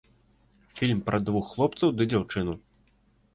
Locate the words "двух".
1.27-1.51